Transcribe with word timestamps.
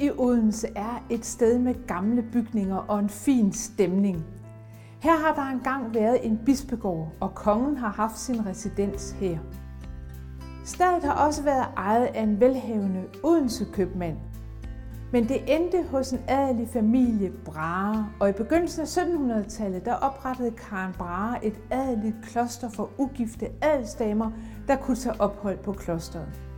i 0.00 0.10
Odense 0.18 0.68
er 0.76 1.04
et 1.10 1.24
sted 1.24 1.58
med 1.58 1.86
gamle 1.86 2.22
bygninger 2.32 2.76
og 2.76 2.98
en 2.98 3.08
fin 3.08 3.52
stemning. 3.52 4.24
Her 5.00 5.16
har 5.16 5.34
der 5.34 5.50
engang 5.50 5.94
været 5.94 6.26
en 6.26 6.40
bispegård, 6.46 7.12
og 7.20 7.34
kongen 7.34 7.76
har 7.76 7.88
haft 7.88 8.18
sin 8.18 8.46
residens 8.46 9.10
her. 9.10 9.38
Stedet 10.64 11.04
har 11.04 11.26
også 11.26 11.42
været 11.42 11.66
ejet 11.76 12.06
af 12.06 12.22
en 12.22 12.40
velhavende 12.40 13.04
Odense 13.24 13.66
købmand. 13.72 14.16
Men 15.12 15.28
det 15.28 15.56
endte 15.56 15.84
hos 15.90 16.12
en 16.12 16.20
adelig 16.28 16.68
familie 16.68 17.32
Brahe, 17.44 18.04
og 18.20 18.28
i 18.28 18.32
begyndelsen 18.32 18.82
af 18.82 18.86
1700-tallet 18.86 19.84
der 19.84 19.94
oprettede 19.94 20.50
Karen 20.50 20.92
Brahe 20.98 21.36
et 21.42 21.60
adeligt 21.70 22.16
kloster 22.22 22.70
for 22.70 22.90
ugifte 22.98 23.48
adelsdamer, 23.62 24.30
der 24.68 24.76
kunne 24.76 24.96
tage 24.96 25.20
ophold 25.20 25.58
på 25.58 25.72
klosteret. 25.72 26.49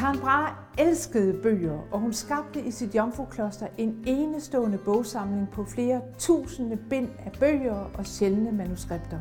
Karen 0.00 0.18
Brahe 0.18 0.54
elskede 0.78 1.42
bøger, 1.42 1.78
og 1.92 2.00
hun 2.00 2.12
skabte 2.12 2.60
i 2.60 2.70
sit 2.70 2.94
jomfrukloster 2.94 3.66
en 3.78 4.02
enestående 4.06 4.78
bogsamling 4.78 5.48
på 5.52 5.64
flere 5.64 6.00
tusinde 6.18 6.76
bind 6.76 7.08
af 7.18 7.32
bøger 7.40 7.90
og 7.94 8.06
sjældne 8.06 8.52
manuskripter. 8.52 9.18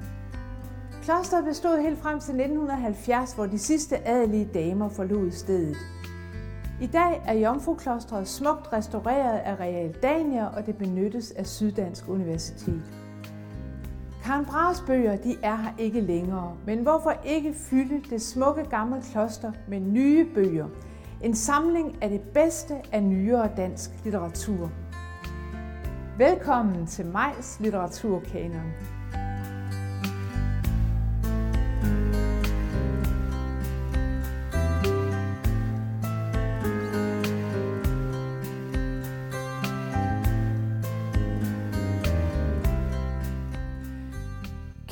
Klosteret 1.04 1.46
bestod 1.46 1.82
helt 1.82 2.00
frem 2.00 2.20
til 2.20 2.34
1970, 2.34 3.34
hvor 3.34 3.46
de 3.46 3.60
sidste 3.60 4.08
adelige 4.08 4.50
damer 4.54 4.90
forlod 4.90 5.32
stedet. 5.32 5.78
I 6.82 6.88
dag 6.88 7.22
er 7.26 7.34
Jomfruklostret 7.34 8.28
smukt 8.28 8.74
restaureret 8.74 9.40
af 9.40 9.60
Real 9.60 9.96
Dania, 10.04 10.46
og 10.46 10.66
det 10.66 10.78
benyttes 10.78 11.32
af 11.32 11.48
Syddansk 11.48 12.10
Universitet. 12.10 12.82
Karen 14.30 14.46
Brahes 14.46 14.84
bøger 14.88 15.16
de 15.16 15.36
er 15.44 15.56
her 15.56 15.72
ikke 15.78 16.02
længere, 16.02 16.58
men 16.66 16.80
hvorfor 16.80 17.14
ikke 17.26 17.54
fylde 17.54 18.02
det 18.10 18.22
smukke 18.22 18.64
gamle 18.64 19.02
kloster 19.12 19.52
med 19.68 19.80
nye 19.80 20.28
bøger? 20.34 20.68
En 21.24 21.36
samling 21.36 22.04
af 22.04 22.10
det 22.10 22.22
bedste 22.22 22.76
af 22.92 23.04
nyere 23.04 23.50
dansk 23.58 23.90
litteratur. 24.04 24.72
Velkommen 26.18 26.88
til 26.88 27.06
Majs 27.06 27.60
Litteraturkanon. 27.60 28.72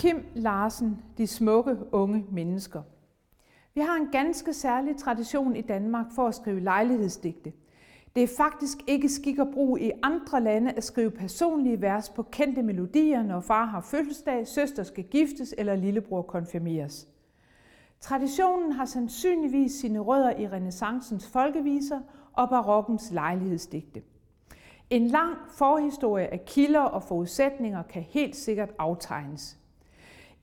Kim 0.07 0.25
Larsen, 0.35 0.97
De 1.17 1.27
smukke 1.27 1.77
unge 1.91 2.25
mennesker. 2.31 2.81
Vi 3.73 3.81
har 3.81 3.95
en 3.95 4.07
ganske 4.11 4.53
særlig 4.53 4.97
tradition 4.97 5.55
i 5.55 5.61
Danmark 5.61 6.05
for 6.15 6.27
at 6.27 6.35
skrive 6.35 6.59
lejlighedsdigte. 6.59 7.53
Det 8.15 8.23
er 8.23 8.27
faktisk 8.37 8.77
ikke 8.87 9.09
skik 9.09 9.39
og 9.39 9.47
brug 9.53 9.79
i 9.79 9.91
andre 10.03 10.41
lande 10.41 10.71
at 10.71 10.83
skrive 10.83 11.11
personlige 11.11 11.81
vers 11.81 12.09
på 12.09 12.23
kendte 12.23 12.63
melodier, 12.63 13.23
når 13.23 13.39
far 13.39 13.65
har 13.65 13.81
fødselsdag, 13.81 14.47
søster 14.47 14.83
skal 14.83 15.03
giftes 15.03 15.55
eller 15.57 15.75
lillebror 15.75 16.21
konfirmeres. 16.21 17.07
Traditionen 18.01 18.71
har 18.71 18.85
sandsynligvis 18.85 19.71
sine 19.71 19.99
rødder 19.99 20.39
i 20.39 20.47
renaissancens 20.47 21.27
folkeviser 21.27 21.99
og 22.33 22.49
barokkens 22.49 23.11
lejlighedsdigte. 23.11 24.01
En 24.89 25.07
lang 25.07 25.37
forhistorie 25.49 26.27
af 26.27 26.45
kilder 26.45 26.81
og 26.81 27.03
forudsætninger 27.03 27.83
kan 27.83 28.01
helt 28.01 28.35
sikkert 28.35 28.69
aftegnes. 28.79 29.57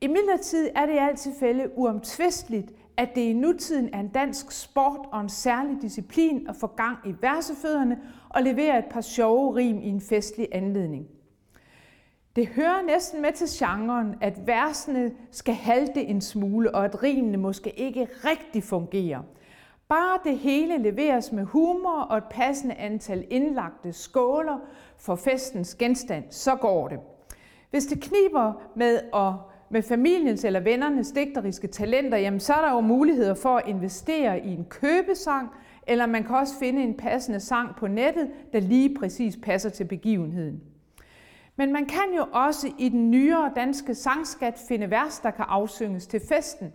I 0.01 0.07
midlertid 0.07 0.71
er 0.75 0.87
det 0.87 0.95
i 0.95 0.99
alt 0.99 1.19
tilfælde 1.19 1.71
uomtvisteligt, 1.79 2.73
at 2.97 3.15
det 3.15 3.21
i 3.21 3.33
nutiden 3.33 3.91
er 3.93 4.01
en 4.01 4.09
dansk 4.09 4.53
sport 4.53 5.09
og 5.13 5.21
en 5.21 5.29
særlig 5.29 5.83
disciplin 5.83 6.47
at 6.49 6.57
få 6.57 6.67
gang 6.67 6.99
i 7.07 7.15
versefødderne 7.21 7.99
og 8.29 8.43
levere 8.43 8.79
et 8.79 8.85
par 8.91 9.01
sjove 9.01 9.57
rim 9.57 9.79
i 9.83 9.89
en 9.89 10.01
festlig 10.01 10.49
anledning. 10.53 11.07
Det 12.37 12.47
hører 12.47 12.83
næsten 12.83 13.23
med 13.23 13.33
til 13.33 13.47
genren, 13.51 14.15
at 14.21 14.47
versene 14.47 15.13
skal 15.31 15.55
halte 15.55 16.03
en 16.03 16.21
smule, 16.21 16.75
og 16.75 16.85
at 16.85 17.03
rimene 17.03 17.37
måske 17.37 17.71
ikke 17.71 18.09
rigtig 18.25 18.63
fungerer. 18.63 19.23
Bare 19.89 20.19
det 20.25 20.39
hele 20.39 20.79
leveres 20.79 21.33
med 21.33 21.45
humor 21.45 22.01
og 22.01 22.19
et 22.19 22.25
passende 22.31 22.75
antal 22.75 23.27
indlagte 23.31 23.93
skåler 23.93 24.59
for 24.99 25.17
festens 25.17 25.75
genstand, 25.75 26.25
så 26.31 26.57
går 26.57 26.89
det. 26.89 26.99
Hvis 27.71 27.87
det 27.87 28.03
kniber 28.03 28.53
med 28.77 29.01
at 29.15 29.54
med 29.71 29.83
familiens 29.83 30.45
eller 30.45 30.61
vennernes 30.61 31.11
digteriske 31.11 31.67
talenter, 31.67 32.19
jamen 32.19 32.41
så 32.41 32.55
er 32.55 32.61
der 32.61 32.73
jo 32.73 32.81
muligheder 32.81 33.35
for 33.35 33.57
at 33.57 33.69
investere 33.69 34.41
i 34.41 34.53
en 34.55 34.65
købesang, 34.65 35.49
eller 35.87 36.07
man 36.07 36.25
kan 36.25 36.37
også 36.37 36.59
finde 36.59 36.83
en 36.83 36.95
passende 36.95 37.41
sang 37.41 37.77
på 37.77 37.87
nettet, 37.87 38.31
der 38.53 38.61
lige 38.61 38.95
præcis 38.99 39.39
passer 39.43 39.71
til 39.71 39.85
begivenheden. 39.85 40.61
Men 41.57 41.73
man 41.73 41.87
kan 41.87 42.15
jo 42.17 42.27
også 42.33 42.73
i 42.79 42.89
den 42.89 43.11
nyere 43.11 43.53
danske 43.57 43.95
sangskat 43.95 44.65
finde 44.69 44.91
vers, 44.91 45.19
der 45.19 45.31
kan 45.31 45.45
afsynges 45.49 46.07
til 46.07 46.21
festen. 46.29 46.73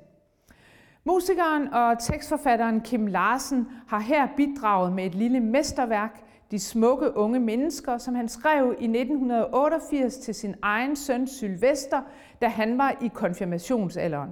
Musikeren 1.04 1.74
og 1.74 2.00
tekstforfatteren 2.00 2.82
Kim 2.82 3.08
Larsen 3.08 3.68
har 3.88 4.00
her 4.00 4.28
bidraget 4.38 4.94
med 4.94 5.06
et 5.06 5.16
lille 5.16 5.40
mesterværk, 5.40 6.24
de 6.52 6.60
smukke 6.60 7.18
unge 7.18 7.40
mennesker, 7.40 7.98
som 7.98 8.16
han 8.16 8.28
skrev 8.28 8.76
i 8.80 8.84
1988 8.84 10.18
til 10.18 10.36
sin 10.36 10.56
egen 10.62 10.96
søn 10.96 11.28
Sylvester, 11.28 12.02
da 12.42 12.48
han 12.48 12.78
var 12.78 12.96
i 13.02 13.10
konfirmationsalderen. 13.14 14.30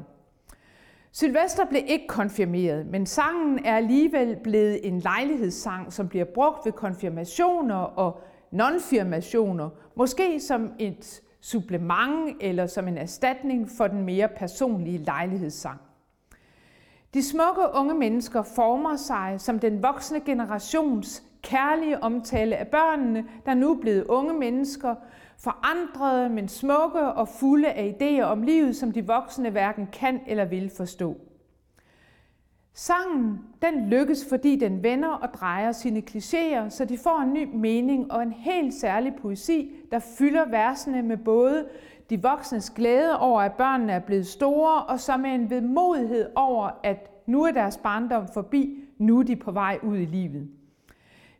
Sylvester 1.12 1.66
blev 1.66 1.82
ikke 1.88 2.08
konfirmeret, 2.08 2.88
men 2.88 3.06
sangen 3.06 3.66
er 3.66 3.76
alligevel 3.76 4.38
blevet 4.44 4.88
en 4.88 5.00
lejlighedssang, 5.00 5.94
som 5.94 6.10
bliver 6.10 6.26
brugt 6.26 6.66
ved 6.66 6.72
konfirmationer 6.72 7.76
og 7.76 8.22
nonfirmationer, 8.52 9.70
måske 9.96 10.40
som 10.40 10.72
et 10.80 11.22
supplement 11.42 12.38
eller 12.42 12.68
som 12.68 12.88
en 12.88 12.98
erstatning 12.98 13.70
for 13.78 13.88
den 13.88 14.06
mere 14.06 14.28
personlige 14.28 14.98
lejlighedssang. 14.98 15.80
De 17.14 17.24
smukke 17.24 17.62
unge 17.74 17.94
mennesker 17.94 18.42
former 18.42 18.96
sig 18.96 19.36
som 19.38 19.60
den 19.60 19.84
voksne 19.84 20.20
generations 20.20 21.24
kærlige 21.48 22.04
omtale 22.04 22.56
af 22.56 22.68
børnene, 22.68 23.26
der 23.46 23.54
nu 23.54 23.72
er 23.72 23.82
blevet 23.82 24.04
unge 24.04 24.34
mennesker, 24.34 24.96
forandrede, 25.38 26.30
men 26.30 26.48
smukke 26.48 27.02
og 27.02 27.28
fulde 27.28 27.72
af 27.72 27.96
idéer 28.02 28.24
om 28.24 28.42
livet, 28.42 28.76
som 28.76 28.92
de 28.92 29.08
voksne 29.08 29.50
hverken 29.50 29.88
kan 29.94 30.20
eller 30.28 30.46
vil 30.46 30.72
forstå. 30.78 31.18
Sangen 32.74 33.40
den 33.62 33.90
lykkes, 33.90 34.26
fordi 34.30 34.56
den 34.56 34.84
vender 34.84 35.10
og 35.10 35.34
drejer 35.34 35.72
sine 35.72 36.04
klichéer, 36.10 36.70
så 36.70 36.86
de 36.90 36.98
får 36.98 37.20
en 37.22 37.34
ny 37.34 37.56
mening 37.56 38.12
og 38.12 38.24
en 38.24 38.32
helt 38.32 38.74
særlig 38.74 39.14
poesi, 39.22 39.72
der 39.92 40.00
fylder 40.00 40.50
versene 40.50 41.02
med 41.02 41.18
både 41.18 41.66
de 42.10 42.22
voksnes 42.22 42.70
glæde 42.70 43.20
over, 43.20 43.42
at 43.42 43.54
børnene 43.54 43.94
er 43.94 44.00
blevet 44.00 44.28
store, 44.28 44.84
og 44.84 45.00
så 45.00 45.18
med 45.18 45.30
en 45.30 45.50
vedmodighed 45.50 46.30
over, 46.36 46.70
at 46.84 47.12
nu 47.26 47.44
er 47.44 47.52
deres 47.52 47.78
barndom 47.78 48.28
forbi, 48.34 48.84
nu 48.98 49.20
er 49.20 49.24
de 49.24 49.36
på 49.36 49.52
vej 49.52 49.80
ud 49.84 49.98
i 49.98 50.06
livet. 50.06 50.50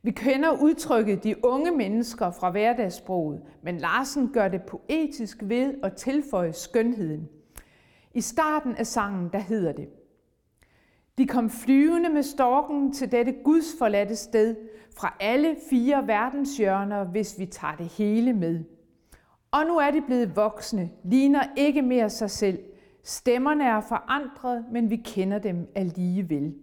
Vi 0.08 0.12
kender 0.12 0.62
udtrykket 0.62 1.24
de 1.24 1.46
unge 1.46 1.72
mennesker 1.72 2.32
fra 2.32 2.52
hverdagssproget, 2.52 3.42
men 3.64 3.78
Larsen 3.78 4.30
gør 4.34 4.48
det 4.48 4.62
poetisk 4.62 5.38
ved 5.42 5.74
at 5.84 5.94
tilføje 5.94 6.54
skønheden. 6.54 7.30
I 8.14 8.22
starten 8.22 8.76
af 8.76 8.88
sangen, 8.88 9.30
der 9.34 9.40
hedder 9.40 9.72
det, 9.72 9.90
De 11.18 11.28
kom 11.28 11.50
flyvende 11.50 12.10
med 12.10 12.24
storken 12.24 12.94
til 12.94 13.12
dette 13.12 13.36
gudsforladte 13.44 14.16
sted, 14.16 14.56
fra 14.98 15.14
alle 15.20 15.56
fire 15.70 16.08
verdenshjørner, 16.08 17.04
hvis 17.04 17.40
vi 17.40 17.46
tager 17.46 17.76
det 17.76 17.86
hele 17.86 18.34
med. 18.34 18.64
Og 19.52 19.66
nu 19.66 19.78
er 19.78 19.92
de 19.92 20.02
blevet 20.02 20.36
voksne, 20.36 20.90
ligner 21.04 21.44
ikke 21.58 21.82
mere 21.82 22.10
sig 22.10 22.30
selv. 22.30 22.60
Stemmerne 23.04 23.64
er 23.64 23.82
forandret, 23.82 24.66
men 24.72 24.90
vi 24.90 24.96
kender 24.96 25.40
dem 25.40 25.72
alligevel. 25.76 26.54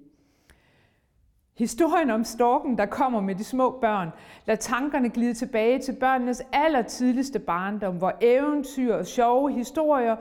Historien 1.58 2.10
om 2.10 2.24
storken, 2.24 2.78
der 2.78 2.86
kommer 2.86 3.20
med 3.20 3.34
de 3.34 3.44
små 3.44 3.78
børn, 3.80 4.08
lader 4.46 4.60
tankerne 4.60 5.10
glide 5.10 5.34
tilbage 5.34 5.78
til 5.78 5.92
børnenes 5.92 6.42
allertidligste 6.52 7.38
barndom, 7.38 7.96
hvor 7.96 8.12
eventyr 8.20 8.94
og 8.94 9.06
sjove 9.06 9.52
historier 9.52 10.16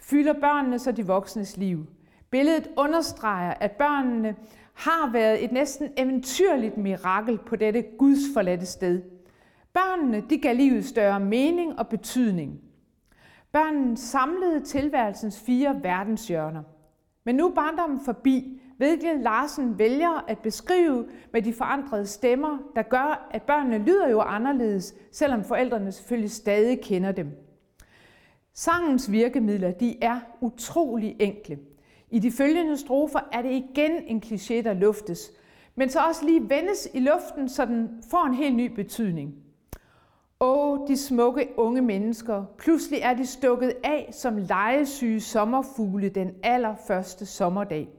fylder 0.00 0.32
børnenes 0.32 0.86
og 0.86 0.96
de 0.96 1.06
voksnes 1.06 1.56
liv. 1.56 1.86
Billedet 2.30 2.68
understreger, 2.76 3.54
at 3.60 3.72
børnene 3.72 4.34
har 4.74 5.12
været 5.12 5.44
et 5.44 5.52
næsten 5.52 5.88
eventyrligt 5.96 6.76
mirakel 6.76 7.38
på 7.38 7.56
dette 7.56 7.84
gudsforladte 7.98 8.66
sted. 8.66 9.02
Børnene 9.72 10.22
de 10.30 10.38
gav 10.38 10.54
livet 10.54 10.84
større 10.84 11.20
mening 11.20 11.78
og 11.78 11.88
betydning. 11.88 12.60
Børnene 13.52 13.96
samlede 13.96 14.60
tilværelsens 14.60 15.40
fire 15.40 15.80
verdenshjørner. 15.82 16.62
Men 17.24 17.34
nu 17.34 17.48
er 17.48 17.54
barndommen 17.54 18.00
forbi, 18.04 18.60
hvilket 18.78 19.20
Larsen 19.20 19.78
vælger 19.78 20.24
at 20.28 20.38
beskrive 20.38 21.06
med 21.32 21.42
de 21.42 21.52
forandrede 21.52 22.06
stemmer, 22.06 22.58
der 22.76 22.82
gør, 22.82 23.28
at 23.30 23.42
børnene 23.42 23.78
lyder 23.78 24.08
jo 24.08 24.20
anderledes, 24.20 24.94
selvom 25.12 25.44
forældrene 25.44 25.92
selvfølgelig 25.92 26.30
stadig 26.30 26.80
kender 26.80 27.12
dem. 27.12 27.30
Sangens 28.54 29.12
virkemidler 29.12 29.70
de 29.70 30.02
er 30.02 30.20
utrolig 30.40 31.16
enkle. 31.20 31.58
I 32.10 32.18
de 32.18 32.30
følgende 32.32 32.76
strofer 32.76 33.20
er 33.32 33.42
det 33.42 33.50
igen 33.50 33.90
en 34.06 34.22
kliché, 34.26 34.62
der 34.62 34.72
luftes, 34.72 35.32
men 35.74 35.88
så 35.88 35.98
også 36.08 36.24
lige 36.26 36.50
vendes 36.50 36.88
i 36.94 37.00
luften, 37.00 37.48
så 37.48 37.64
den 37.64 38.02
får 38.10 38.26
en 38.26 38.34
helt 38.34 38.56
ny 38.56 38.74
betydning. 38.74 39.34
Åh, 40.40 40.78
de 40.88 40.96
smukke 40.96 41.48
unge 41.56 41.82
mennesker, 41.82 42.44
pludselig 42.58 43.00
er 43.02 43.14
de 43.14 43.26
stukket 43.26 43.72
af 43.84 44.08
som 44.12 44.36
legesyge 44.36 45.20
sommerfugle 45.20 46.08
den 46.08 46.30
allerførste 46.42 47.26
sommerdag. 47.26 47.97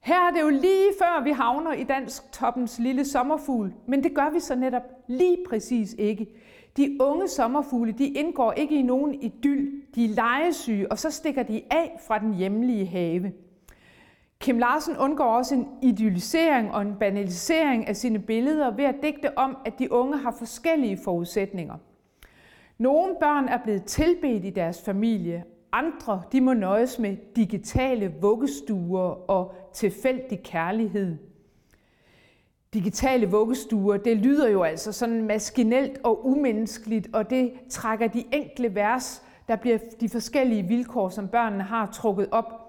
Her 0.00 0.28
er 0.28 0.30
det 0.30 0.40
jo 0.40 0.48
lige 0.48 0.90
før 0.98 1.22
vi 1.24 1.30
havner 1.30 1.72
i 1.72 1.84
dansk 1.84 2.32
toppens 2.32 2.78
lille 2.78 3.04
sommerfugl, 3.04 3.72
men 3.86 4.02
det 4.02 4.14
gør 4.14 4.30
vi 4.30 4.40
så 4.40 4.54
netop 4.54 4.82
lige 5.06 5.36
præcis 5.48 5.94
ikke. 5.98 6.26
De 6.76 6.96
unge 7.00 7.28
sommerfugle, 7.28 7.92
de 7.92 8.06
indgår 8.06 8.52
ikke 8.52 8.74
i 8.74 8.82
nogen 8.82 9.22
idyl, 9.22 9.82
de 9.94 10.04
er 10.04 10.08
legesyge, 10.08 10.92
og 10.92 10.98
så 10.98 11.10
stikker 11.10 11.42
de 11.42 11.62
af 11.70 12.00
fra 12.06 12.18
den 12.18 12.34
hjemlige 12.34 12.86
have. 12.86 13.32
Kim 14.40 14.58
Larsen 14.58 14.96
undgår 14.96 15.24
også 15.24 15.54
en 15.54 15.68
idealisering 15.82 16.72
og 16.72 16.82
en 16.82 16.94
banalisering 17.00 17.88
af 17.88 17.96
sine 17.96 18.18
billeder 18.18 18.70
ved 18.70 18.84
at 18.84 18.94
digte 19.02 19.38
om, 19.38 19.56
at 19.64 19.78
de 19.78 19.92
unge 19.92 20.16
har 20.16 20.30
forskellige 20.38 20.98
forudsætninger. 21.04 21.74
Nogle 22.78 23.14
børn 23.20 23.48
er 23.48 23.58
blevet 23.64 23.84
tilbedt 23.84 24.44
i 24.44 24.50
deres 24.50 24.82
familie, 24.84 25.44
andre 25.72 26.22
de 26.32 26.40
må 26.40 26.52
nøjes 26.52 26.98
med 26.98 27.16
digitale 27.36 28.14
vuggestuer 28.20 29.30
og 29.30 29.54
tilfældig 29.72 30.42
kærlighed. 30.42 31.16
Digitale 32.74 33.30
vuggestuer, 33.30 33.96
det 33.96 34.16
lyder 34.16 34.48
jo 34.48 34.62
altså 34.62 34.92
sådan 34.92 35.22
maskinelt 35.22 35.98
og 36.04 36.26
umenneskeligt, 36.26 37.08
og 37.12 37.30
det 37.30 37.52
trækker 37.70 38.06
de 38.06 38.24
enkle 38.32 38.74
vers, 38.74 39.22
der 39.48 39.56
bliver 39.56 39.78
de 40.00 40.08
forskellige 40.08 40.62
vilkår, 40.62 41.08
som 41.08 41.28
børnene 41.28 41.62
har 41.62 41.86
trukket 41.86 42.28
op 42.30 42.68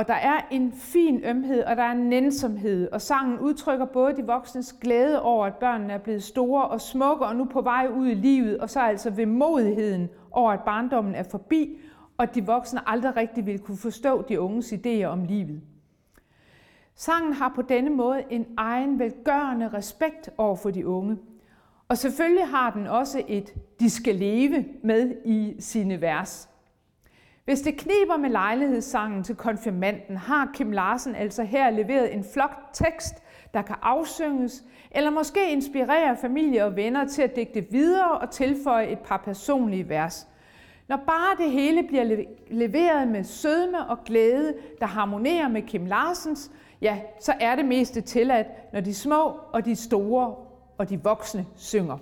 og 0.00 0.08
der 0.08 0.14
er 0.14 0.40
en 0.50 0.72
fin 0.72 1.24
ømhed, 1.24 1.62
og 1.64 1.76
der 1.76 1.82
er 1.82 1.92
en 1.92 2.08
nænsomhed, 2.08 2.88
og 2.92 3.00
sangen 3.00 3.38
udtrykker 3.38 3.84
både 3.84 4.16
de 4.16 4.26
voksnes 4.26 4.72
glæde 4.72 5.22
over, 5.22 5.46
at 5.46 5.54
børnene 5.54 5.92
er 5.92 5.98
blevet 5.98 6.22
store 6.22 6.64
og 6.64 6.80
smukke, 6.80 7.26
og 7.26 7.36
nu 7.36 7.44
på 7.44 7.60
vej 7.60 7.88
ud 7.96 8.06
i 8.06 8.14
livet, 8.14 8.58
og 8.58 8.70
så 8.70 8.80
altså 8.80 9.10
vemodigheden 9.10 10.08
over, 10.30 10.52
at 10.52 10.60
barndommen 10.60 11.14
er 11.14 11.22
forbi, 11.22 11.80
og 12.20 12.34
de 12.34 12.46
voksne 12.46 12.88
aldrig 12.88 13.16
rigtig 13.16 13.46
vil 13.46 13.58
kunne 13.58 13.76
forstå 13.76 14.22
de 14.22 14.40
unges 14.40 14.72
idéer 14.72 15.04
om 15.04 15.24
livet. 15.24 15.60
Sangen 16.94 17.32
har 17.32 17.52
på 17.54 17.62
denne 17.62 17.90
måde 17.90 18.24
en 18.30 18.46
egen 18.56 18.98
velgørende 18.98 19.68
respekt 19.68 20.30
over 20.38 20.56
for 20.56 20.70
de 20.70 20.86
unge. 20.86 21.18
Og 21.88 21.98
selvfølgelig 21.98 22.48
har 22.48 22.70
den 22.70 22.86
også 22.86 23.22
et 23.28 23.54
de 23.80 23.90
skal 23.90 24.14
leve 24.14 24.64
med 24.82 25.14
i 25.24 25.56
sine 25.58 26.00
vers. 26.00 26.48
Hvis 27.44 27.60
det 27.60 27.76
kniber 27.78 28.16
med 28.16 28.30
lejlighedssangen 28.30 29.24
til 29.24 29.36
konfirmanden, 29.36 30.16
har 30.16 30.50
Kim 30.54 30.72
Larsen 30.72 31.14
altså 31.14 31.42
her 31.42 31.70
leveret 31.70 32.14
en 32.14 32.24
flot 32.34 32.56
tekst, 32.72 33.14
der 33.54 33.62
kan 33.62 33.76
afsynges, 33.82 34.64
eller 34.90 35.10
måske 35.10 35.52
inspirere 35.52 36.16
familie 36.16 36.64
og 36.64 36.76
venner 36.76 37.04
til 37.04 37.22
at 37.22 37.36
digte 37.36 37.66
videre 37.70 38.18
og 38.18 38.30
tilføje 38.30 38.86
et 38.86 38.98
par 38.98 39.22
personlige 39.24 39.88
vers. 39.88 40.29
Når 40.90 40.96
bare 40.96 41.44
det 41.44 41.52
hele 41.52 41.82
bliver 41.82 42.24
leveret 42.50 43.08
med 43.08 43.24
sødme 43.24 43.86
og 43.86 44.04
glæde, 44.04 44.54
der 44.80 44.86
harmonerer 44.86 45.48
med 45.48 45.62
Kim 45.62 45.86
Larsens, 45.86 46.50
ja, 46.82 47.00
så 47.20 47.32
er 47.40 47.56
det 47.56 47.64
meste 47.64 48.00
tilladt, 48.00 48.46
når 48.72 48.80
de 48.80 48.94
små 48.94 49.36
og 49.52 49.64
de 49.64 49.76
store 49.76 50.34
og 50.78 50.88
de 50.88 51.02
voksne 51.02 51.46
synger. 51.56 51.98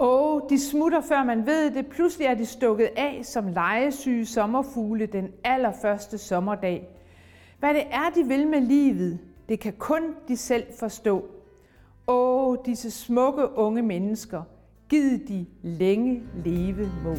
Åh, 0.00 0.40
de 0.50 0.60
smutter, 0.60 1.00
før 1.00 1.24
man 1.24 1.46
ved 1.46 1.70
det. 1.70 1.86
Pludselig 1.86 2.26
er 2.26 2.34
de 2.34 2.46
stukket 2.46 2.88
af 2.96 3.20
som 3.22 3.48
legesyge 3.48 4.26
sommerfugle 4.26 5.06
den 5.06 5.28
allerførste 5.44 6.18
sommerdag. 6.18 6.88
Hvad 7.58 7.74
det 7.74 7.84
er, 7.90 8.10
de 8.14 8.24
vil 8.24 8.46
med 8.46 8.60
livet, 8.60 9.18
det 9.48 9.60
kan 9.60 9.72
kun 9.78 10.02
de 10.28 10.36
selv 10.36 10.64
forstå. 10.78 11.24
Åh, 12.06 12.56
disse 12.66 12.90
smukke 12.90 13.58
unge 13.58 13.82
mennesker, 13.82 14.42
giv 14.88 15.28
de 15.28 15.46
længe 15.62 16.22
leve 16.44 16.90
må. 17.04 17.14